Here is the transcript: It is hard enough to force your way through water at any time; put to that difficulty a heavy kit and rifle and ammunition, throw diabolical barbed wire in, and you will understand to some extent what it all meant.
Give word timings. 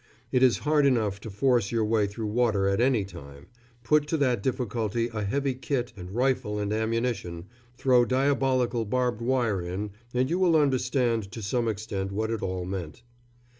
It 0.31 0.41
is 0.41 0.57
hard 0.65 0.87
enough 0.87 1.21
to 1.21 1.29
force 1.29 1.71
your 1.71 1.85
way 1.85 2.07
through 2.07 2.25
water 2.25 2.67
at 2.67 2.81
any 2.81 3.05
time; 3.05 3.45
put 3.83 4.07
to 4.07 4.17
that 4.17 4.41
difficulty 4.41 5.09
a 5.13 5.21
heavy 5.21 5.53
kit 5.53 5.93
and 5.95 6.09
rifle 6.09 6.57
and 6.57 6.73
ammunition, 6.73 7.45
throw 7.77 8.03
diabolical 8.05 8.83
barbed 8.83 9.21
wire 9.21 9.61
in, 9.61 9.91
and 10.11 10.27
you 10.27 10.39
will 10.39 10.55
understand 10.55 11.31
to 11.33 11.43
some 11.43 11.67
extent 11.67 12.11
what 12.11 12.31
it 12.31 12.41
all 12.41 12.65
meant. 12.65 13.03